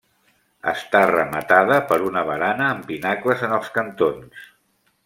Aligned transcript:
Està 0.71 1.01
rematada 1.11 1.77
per 1.91 2.01
una 2.09 2.25
barana 2.31 2.71
amb 2.71 2.91
pinacles 2.95 3.47
en 3.51 3.57
els 3.61 3.73
cantons. 3.79 4.47